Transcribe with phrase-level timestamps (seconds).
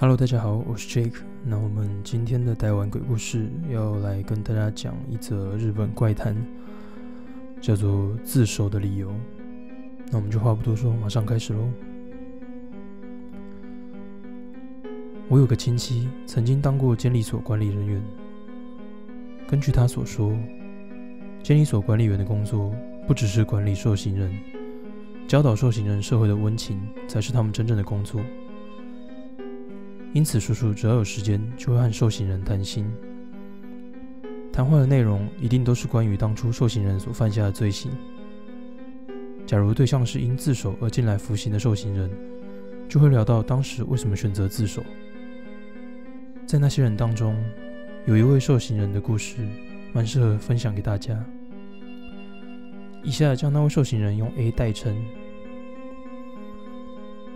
[0.00, 1.20] Hello，大家好，我是 Jake。
[1.44, 6.34] 那我们今天的台湾鬼故事要来跟大家讲一则日本怪谈，
[7.60, 9.14] 叫做自首的理由。
[10.10, 11.68] 那我们就话不多说，马上开始喽。
[15.28, 18.02] 我有个亲戚曾经当过监理所管理人员。
[19.46, 20.34] 根据他所说，
[21.42, 22.74] 监理所管理员的工作
[23.06, 24.32] 不只是管理受刑人，
[25.28, 28.18] 教导受刑人社会的温情才是他们真正的工作。
[30.12, 32.84] 因此，叔叔只要有时间，就会和受刑人谈心。
[34.52, 37.92] 谈话的内容一定都是关于当初受刑人所犯下的罪行。
[39.46, 42.10] 假如对象是因自首而进来服刑的受刑人，
[42.88, 44.82] 就会聊到当时为什么选择自首。
[46.44, 47.36] 在那些人当中，
[48.04, 49.46] 有一位受刑人的故事，
[49.92, 51.24] 蛮适合分享给大家。
[53.04, 54.94] 以下将那位受刑人用 A 代称。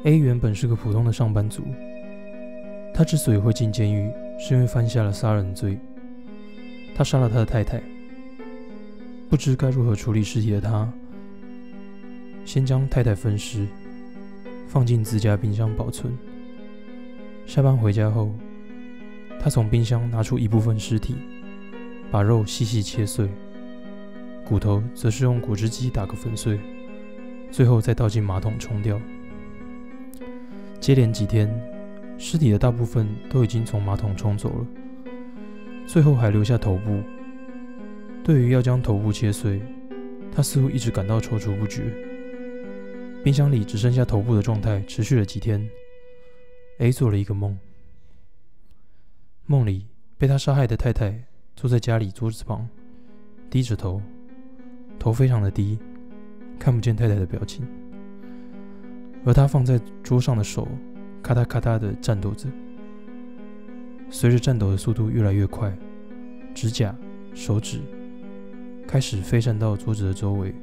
[0.03, 1.63] A 原本是个普通的上班族。
[2.97, 5.77] 他之所以会进监狱，是因为犯下了杀人罪。
[6.95, 7.83] 他杀了他的太太。
[9.29, 10.89] 不知该如何处理尸体的他，
[12.45, 13.67] 先将太太分尸，
[14.69, 16.17] 放进自家冰箱保存。
[17.47, 18.33] 下班回家后，
[19.41, 21.17] 他从冰箱拿出一部分尸体，
[22.13, 23.29] 把肉细细切碎，
[24.45, 26.61] 骨头则是用果汁机打个粉碎，
[27.51, 29.01] 最后再倒进马桶冲掉。
[30.79, 31.74] 接连几天。
[32.27, 34.67] 尸体的大部分都已经从马桶冲走了，
[35.87, 37.03] 最后还留下头部。
[38.25, 39.61] 对于要将头部切碎，
[40.33, 41.83] 他似乎一直感到踌躇不决。
[43.23, 45.69] 冰箱里只剩下头部的状态持续了几天。
[46.79, 47.59] A 做了一个梦，
[49.45, 51.23] 梦里被他杀害的太太
[51.55, 52.67] 坐在家里桌子旁，
[53.51, 54.01] 低着头，
[54.99, 55.79] 头非常的低，
[56.59, 57.69] 看不见太太的表情，
[59.27, 60.67] 而他放在桌上的手。
[61.25, 62.51] 咔嗒咔嗒的颤抖着，
[64.11, 65.75] 随着颤抖的速度越来越快，
[66.55, 66.95] 指甲、
[67.33, 67.81] 手指
[68.87, 70.55] 开始飞散到桌子的周围。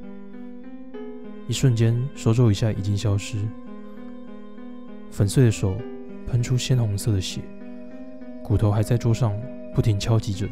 [1.48, 3.38] 一瞬间，手肘以下已经消失，
[5.10, 5.76] 粉碎的手
[6.28, 7.40] 喷出鲜红色的血，
[8.40, 9.36] 骨头还在桌上
[9.74, 10.48] 不停敲击着。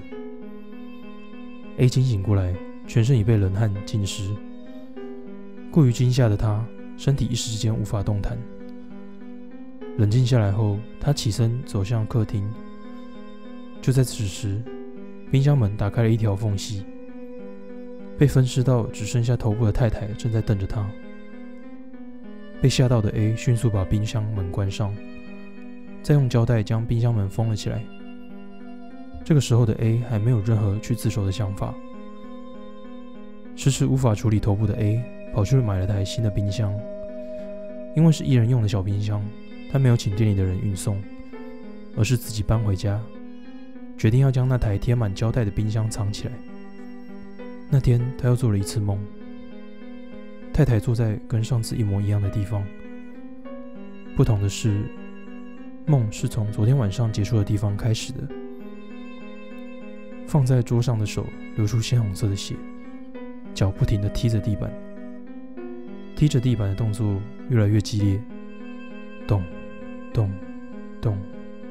[1.77, 2.53] A 惊醒过来，
[2.84, 4.34] 全身已被冷汗浸湿，
[5.71, 6.66] 过于惊吓的他，
[6.97, 8.37] 身体一时之间无法动弹。
[10.00, 12.50] 冷静下来后，他起身走向客厅。
[13.83, 14.59] 就在此时，
[15.31, 16.87] 冰箱门打开了一条缝隙，
[18.16, 20.89] 被分尸到只剩下头部的太太正在瞪着他。
[22.62, 24.91] 被吓到的 A 迅速把冰箱门关上，
[26.03, 27.84] 再用胶带将冰箱门封了起来。
[29.22, 31.75] 这个时候的 A 还没有任何去自首的想法。
[33.55, 36.75] 迟迟无法处理头部的 A 跑去买了台新的冰箱，
[37.94, 39.22] 因为是一人用的小冰箱。
[39.73, 41.01] 他没有请店里的人运送，
[41.97, 43.01] 而是自己搬回家，
[43.97, 46.35] 决定要将那台贴满胶带的冰箱藏起来。
[47.71, 48.99] 那天，他又做了一次梦，
[50.53, 52.67] 太太坐在跟上次一模一样的地方。
[54.17, 54.83] 不同的是，
[55.87, 58.29] 梦是从昨天晚上结束的地方开始的。
[60.27, 61.27] 放在桌上的手
[61.57, 62.57] 流出鲜红色的血，
[63.55, 64.73] 脚不停地踢着地板，
[66.17, 68.21] 踢着地板的动作越来越激烈，
[69.29, 69.43] 咚。
[70.12, 70.31] 咚，
[71.00, 71.16] 咚，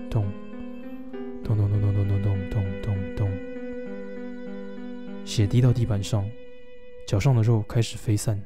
[0.10, 0.26] 咚，
[1.44, 3.32] 咚咚咚咚咚咚咚咚咚咚，
[5.26, 6.26] 血滴到地板上，
[7.06, 8.40] 脚上的肉开始飞散，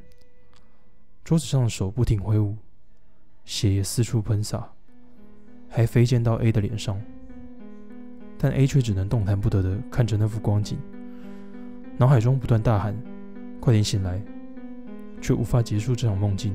[1.24, 2.56] 桌子上的手不停挥舞，
[3.46, 4.68] 血也四处喷洒，
[5.70, 7.00] 还飞溅到 A 的脸上，
[8.38, 10.78] 但 A 却只能动弹不得的看着那幅光景，
[11.98, 12.96] 脑海中不断大喊
[13.62, 14.20] ：“快点醒来！”
[15.22, 16.54] 却无法结束这场梦境。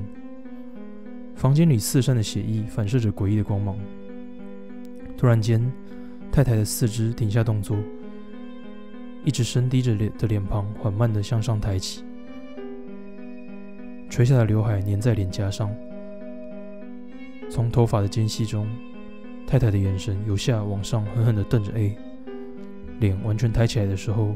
[1.39, 3.77] 房间里四散的血液反射着诡异的光芒。
[5.17, 5.71] 突然间，
[6.29, 7.77] 太太的四肢停下动作，
[9.23, 12.03] 一直深低着脸的脸庞缓慢地向上抬起，
[14.09, 15.73] 垂下的刘海粘在脸颊上。
[17.49, 18.67] 从头发的间隙中，
[19.47, 21.95] 太太的眼神由下往上狠狠地瞪着 A，
[22.99, 24.35] 脸完全抬起来的时候，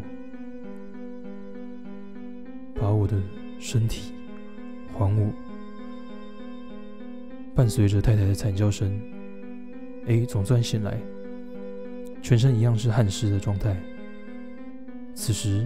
[2.76, 3.18] 把我的
[3.60, 4.14] 身体
[4.94, 5.34] 还我。
[7.56, 9.00] 伴随着太太的惨叫声
[10.08, 10.98] ，A 总算醒来，
[12.22, 13.78] 全身一样是汗湿的状态。
[15.14, 15.66] 此时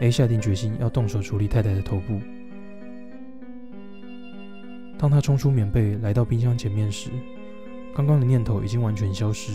[0.00, 2.18] ，A 下定决心要动手处理太太的头部。
[4.98, 7.10] 当他冲出棉被来到冰箱前面时，
[7.94, 9.52] 刚刚的念头已经完全消失。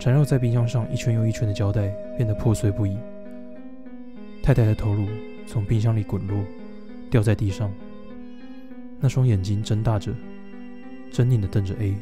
[0.00, 2.96] 缠绕在冰箱上一圈又一圈的胶带变得破碎不已。
[4.42, 5.06] 太太的头颅
[5.46, 6.44] 从冰箱里滚落，
[7.08, 7.70] 掉在地上。
[9.04, 10.12] 那双眼睛睁大着，
[11.12, 11.94] 狰狞的瞪着 A。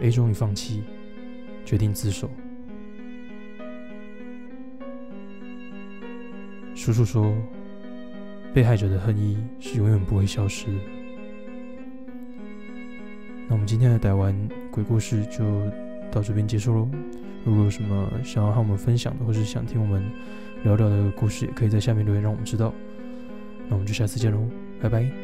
[0.00, 0.82] ，A 终于放弃，
[1.66, 2.30] 决定自首。
[6.74, 7.36] 叔叔说，
[8.54, 10.78] 被害者的恨意是永远不会消失的。
[13.46, 14.34] 那我们今天的台湾
[14.70, 15.44] 鬼故事就
[16.10, 16.88] 到这边结束喽。
[17.44, 20.02] 如果有什么想要和我们分享的，或是想听我们
[20.62, 22.72] 聊聊的故事，也可以在下面留言让我们知道。
[23.68, 24.40] 那我们就下次见喽，
[24.80, 25.23] 拜拜。